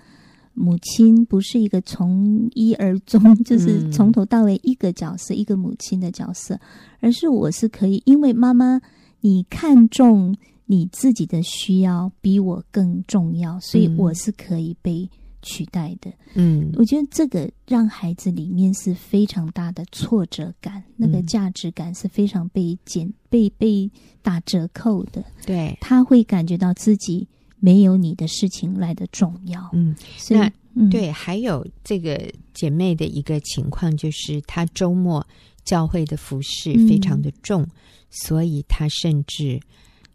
[0.53, 6.59] 母亲，不是一个从一而终， 就是从头到尾一个角色，嗯、一个母亲的角色，
[6.99, 8.79] 而是我是可以，因为妈妈
[9.21, 15.09] 你看重你自己的需要比我更重要，所以我是可以被。
[15.47, 23.89] 取代的，嗯，我觉得这个让孩子里面是非常大的挫折感，嗯、那个价值感是非常被减、被被
[24.21, 25.23] 打折扣的。
[25.45, 27.25] 对，他会感觉到自己
[27.59, 29.69] 没有你的事情来的重要。
[29.71, 32.21] 嗯，所以，那嗯、对，还有这个
[32.53, 35.25] 姐妹的一个情况，就是她周末
[35.63, 37.71] 教会的服饰非常的重，嗯、
[38.09, 39.57] 所以她甚至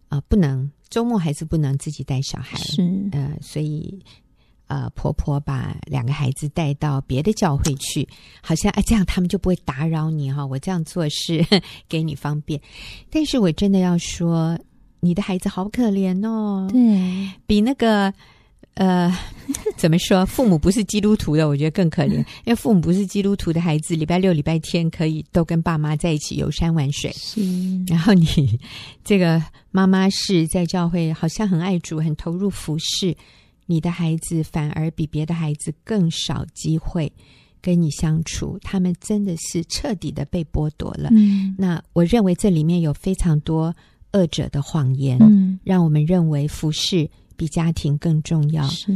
[0.09, 2.59] 啊、呃、不能周末还是不能自己带小孩。
[2.59, 3.99] 是，呃，所以。
[4.73, 8.09] 呃，婆婆把两个孩子带到别的教会去，
[8.41, 10.47] 好像哎，这样他们就不会打扰你哈。
[10.47, 11.45] 我这样做是
[11.91, 12.59] 给你方便，
[13.11, 14.59] 但是我真的要说，
[15.01, 16.67] 你的孩子好可怜哦。
[16.73, 18.11] 对，比那个
[18.73, 19.15] 呃，
[19.77, 22.17] 怎么说，父母不是基督徒的，我觉得更可怜。
[22.17, 27.13] 因为父母不是基督徒的孩子，礼拜六、礼拜天可以都跟爸妈在一起游山玩水。
[27.13, 27.43] 是，
[27.87, 28.59] 然后你
[29.05, 33.15] 这个妈妈是在教会，好像很爱主，很投入服侍。
[33.73, 37.11] 你的孩子反而比别的孩子更少机会
[37.63, 41.09] 跟你相处，他们真的是彻底的被剥夺了。
[41.13, 43.75] 嗯，那我认为这里面有非常多
[44.13, 48.69] 恶者的谎言，嗯，让我们认为服侍比家庭更重要。
[48.69, 48.93] 是，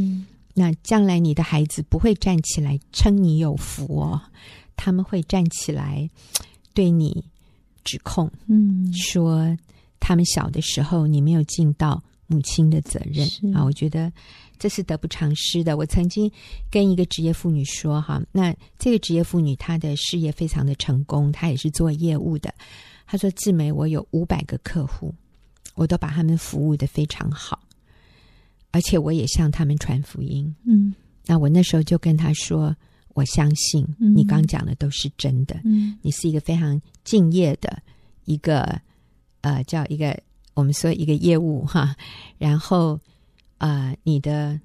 [0.53, 4.21] 那将来你的孩子不会站起来称你有福哦，
[4.75, 6.07] 他们会站起来
[6.75, 7.25] 对你
[7.83, 9.57] 指控，嗯，说
[9.99, 13.63] 他们小的时候你没有尽到母亲的责任啊。
[13.63, 14.11] 我觉得
[14.57, 15.77] 这是得不偿失的。
[15.77, 16.31] 我曾经
[16.69, 22.53] 跟一个职业妇女说哈，那这个职业妇女她的事业非常的成功，她也是做业务的。
[23.05, 25.13] 她说：“志梅，我有五百个客户，
[25.75, 27.59] 我都把他们服务的非常好，
[28.71, 30.93] 而且我也向他们传福音。”嗯，
[31.25, 32.75] 那我那时候就跟她说。
[33.13, 35.59] 我相信你刚讲的都是真的。
[35.63, 37.81] 嗯，你是一个非常敬业的
[38.25, 38.79] 一个
[39.41, 40.15] 呃，叫一个
[40.53, 41.95] 我们说一个业务哈。
[42.37, 42.99] 然后
[43.57, 44.59] 呃，你的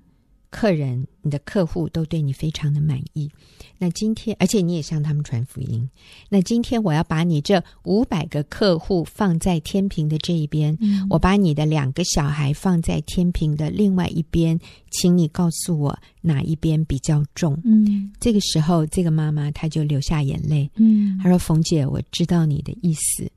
[0.50, 3.30] 客人、你的客户都对你非常的满意。
[3.78, 5.88] 那今天，而且你也向他们传福音。
[6.28, 14.56] 那今天我要把你这五百个客户放在天平的这一边，嗯，我把你的两个小孩放在天平的另外一边，
[14.92, 17.58] 请你告诉我哪一边比较重？
[17.64, 20.70] 嗯，这个时候，这个妈妈她就流下眼泪。
[20.76, 23.28] 嗯，她说：“冯姐，我知道你的意思，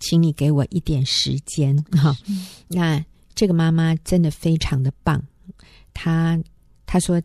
[0.00, 2.14] 请你给我一点时间。”哈，
[2.66, 3.02] 那
[3.38, 5.22] 这个妈妈真的非常的棒。
[5.94, 6.36] 她
[6.84, 7.22] 她说。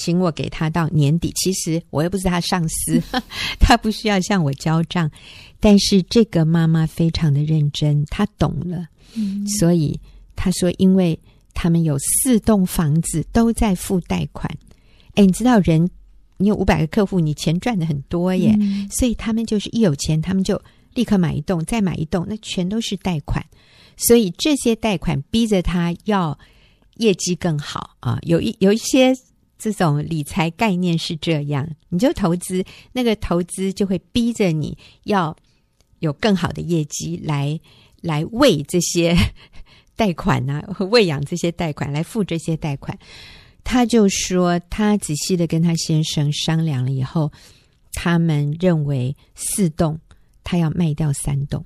[0.00, 3.02] 请我给他到年底，其实我又不是他上司，
[3.58, 5.10] 他不需要向我交账。
[5.58, 8.86] 但是这个妈妈非常的认真，她懂了，
[9.16, 9.98] 嗯、所以
[10.36, 11.18] 她说，因为
[11.52, 14.48] 他们有四栋房子都在付贷款。
[15.16, 15.90] 哎，你知道人，
[16.36, 20.62] 你有五百个客户，你钱赚的很多耶，嗯、所以他们就是一有钱，他们就
[20.94, 23.44] 立刻买一栋，再买一栋，那全都是贷款。
[23.98, 26.38] 所以这些贷款逼着他要
[26.96, 29.12] 业绩更好啊，有一有一些。
[29.60, 35.36] 这种理财概念是这样，你就投资，那个投资就会逼着你要
[35.98, 37.58] 有更好的业绩来
[38.00, 39.16] 来喂这些
[39.96, 42.96] 贷款啊， 喂养这些贷款，来付这些贷款。
[43.64, 47.32] 他就说，他仔细的跟他先生商量了以后，
[47.94, 49.98] 他们认为四栋
[50.44, 51.64] 他要卖掉三栋，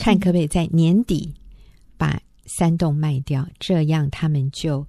[0.00, 1.32] 看可不可以在年底
[2.02, 2.20] 把
[2.58, 4.84] 三栋卖掉，这样他们就。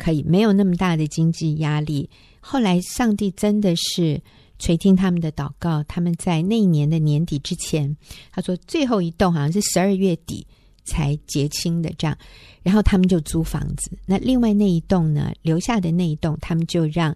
[0.00, 2.08] 可以没有那么大的经济压力。
[2.38, 4.22] 后来，上帝真的是
[4.56, 5.82] 垂听他们的祷告。
[5.88, 7.96] 他们在那一年的年底之前，
[8.30, 10.46] 他说最后一栋好像是十二月底
[10.84, 12.16] 才结清的，这样。
[12.62, 13.90] 然后他们就租房子。
[14.06, 17.12] 那另外那一栋呢，留下的那一栋，他们就让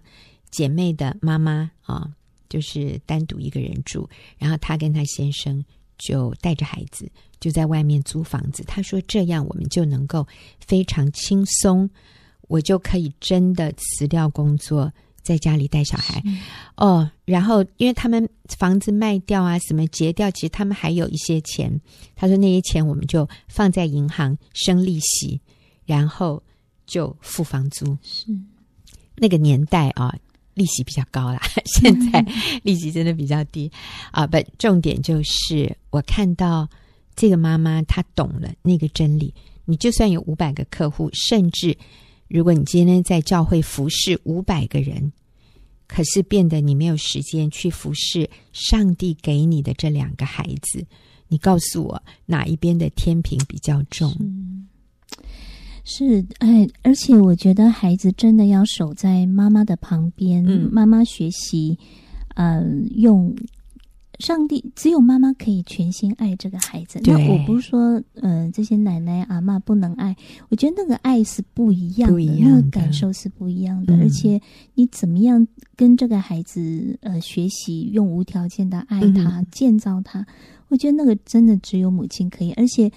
[0.51, 2.05] 姐妹的妈妈啊，
[2.49, 4.09] 就是单独一个人住。
[4.37, 5.63] 然后她跟她先生
[5.97, 8.63] 就带着孩子就在外面租房子。
[8.65, 10.27] 他说这样我们就能够
[10.59, 11.89] 非常轻松。
[12.49, 14.91] 我就可以真的辞掉工作，
[15.23, 16.21] 在家里带小孩
[16.75, 17.09] 哦。
[17.23, 18.29] 然后，因为他们
[18.59, 21.79] 房子卖掉啊，什么结掉，其实他们还有一些钱。
[22.15, 25.39] 他说那些钱我们就放在银行生利息，
[25.85, 26.43] 然后
[26.85, 27.97] 就付房租。
[28.03, 28.27] 是
[29.15, 30.13] 那个年代啊，
[30.53, 31.41] 利息比较高啦。
[31.65, 32.25] 现在
[32.63, 33.71] 利息真的比较低
[34.11, 34.27] 啊。
[34.27, 36.67] 不，重点就是我看到
[37.15, 39.33] 这个妈妈她懂了那个真理。
[39.65, 41.77] 你就算有五百个客户，甚至。
[42.29, 45.11] 如果你今天在教会服侍五百个人，
[45.87, 50.83] 可是变得你没有时间去服侍上帝给你的这两个孩子，
[51.27, 54.11] 你告诉我哪一边的天平比较重？
[55.83, 61.77] 是，哎，而且我觉得孩子真的要守在妈妈的旁边，嗯，妈妈学习，
[62.35, 63.35] 嗯，用。
[64.19, 67.01] 上帝只有妈妈可以全心爱这个孩子。
[67.03, 70.15] 那我不是说，嗯、呃，这些奶奶阿嬷不能爱。
[70.49, 73.95] 我觉得那个爱是不一样的，样的那个感受是不一样的。
[73.95, 74.39] 嗯、而且
[74.75, 80.25] 你怎么样跟这个孩子呃学习，用无条件的爱他，嗯、建造他，
[80.67, 82.53] 我觉得那个真的只有母亲可以。
[82.53, 82.89] 而且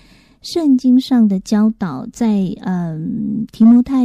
[0.46, 4.04] 圣经上的教导在，在、呃、嗯提摩太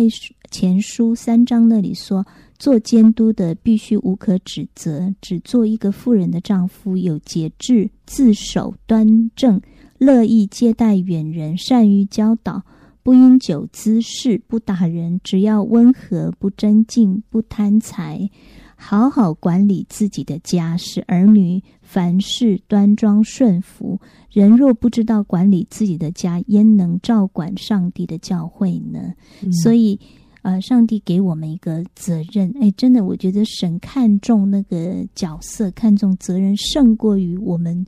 [0.49, 2.25] 前书三章那里说。
[2.57, 9.59] 做监督的必须无可指责，只做一个妇人的丈夫，有节制，自守端正，
[9.97, 12.61] 乐意接待远人，善于教导，
[13.01, 18.29] 不因酒滋事，不打人，只要温和，不争竞，不贪财，
[18.75, 23.99] 好好管理自己的家，使儿女凡事端庄顺服。
[24.29, 29.13] 人若不知道管理自己的家，焉能照管上帝的教会呢？
[29.43, 29.99] 嗯、所以。
[30.43, 37.85] 呃，上帝给我们一个责任，哎，真的，我觉得神看重那个角色，看重责任，胜过于我们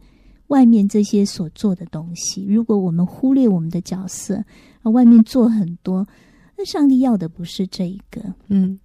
[0.49, 2.45] 外面这些所做的东西。
[2.45, 4.35] 如果我们忽略我们的角色，
[4.83, 6.07] 啊，外面做很多，
[6.55, 8.21] 那上帝要的不是这一个。
[8.49, 8.77] 嗯，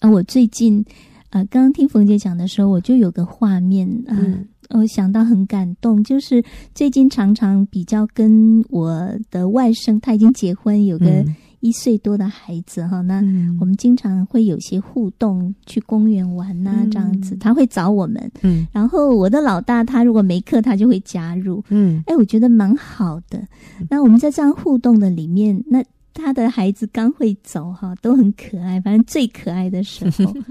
[0.00, 0.84] 啊，我最近，
[1.30, 6.42] 呃，刚刚听冯姐讲的时候，我就有个画面，啊，嗯，我想到很感动，就是
[6.74, 11.06] 最近常常比较跟我的外甥，他已经结婚，有个。
[11.06, 11.34] 嗯
[11.64, 13.22] 一岁多的孩子哈，那
[13.58, 18.30] 我们经常会有些互动，去公园玩呐、啊，嗯、这样子，他会找我们。
[18.42, 21.64] 嗯，然后我的老大他如果没课，他就会加入。
[21.70, 23.42] 嗯，哎，我觉得蛮好的。
[23.88, 30.34] 那我们在这样互动的里面，那他的孩子刚会走哈，都很可爱，反正最可爱的时候。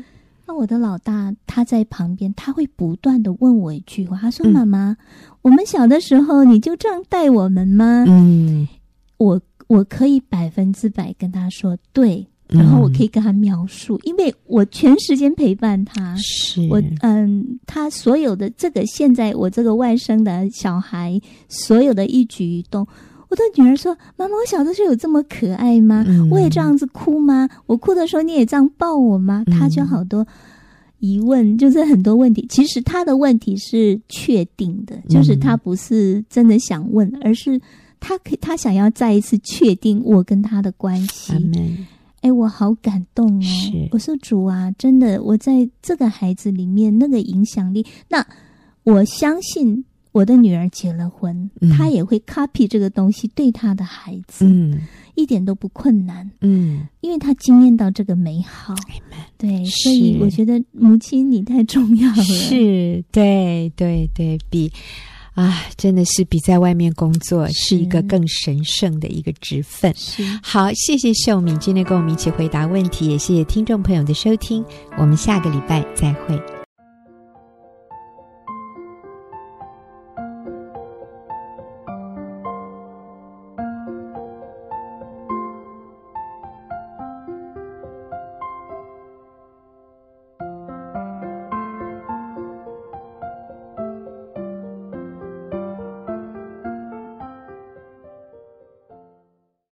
[0.45, 4.97] 那我的老大他在旁边，他会不断的问我一句话，他说：“妈妈，嗯、
[5.41, 8.67] 我们小的时候你就这样带我们吗？”嗯，
[9.17, 12.27] 我我可以百分之百跟他说对。
[12.49, 22.85] 然后我可以跟他描述，嗯、因为我全时间陪伴他，是我嗯，他所有的这个现在我这个外甥的小孩所有的一举一动，
[23.33, 26.05] 我的女儿说：“妈妈，我小的时候有这么可爱吗？
[26.07, 27.49] 嗯、我也这样子哭吗？
[27.65, 30.23] 我哭的时候你也这样抱我吗？”她就好多
[30.99, 32.45] 疑问，就是很多问题。
[32.47, 37.59] 其实她的问题是确定的，就是她不是真的想问，嗯、而是
[37.99, 41.33] 她可她想要再一次确定我跟她的关系。
[42.21, 43.89] 哎，我好感动哦！
[43.93, 48.23] 我说主啊，真的，我在这个孩子里面那个影响力，那
[48.83, 58.73] 我相信我的女儿结了婚，嗯、她也会 copy 这个东西对她的孩子，嗯，一点都不困难，嗯，因为她惊艳到这个美好，
[59.11, 64.71] 嗯、对，所以我觉得母亲你太重要了，是，对，对，对，比。
[65.35, 69.91] 啊，真的是比在外面工作是一个更神圣的一个职分。
[69.95, 74.63] 是，好，谢谢秀敏今天跟我们一起回答问题，也谢谢听众朋友的收听，
[74.95, 76.62] 我们下个礼拜再会。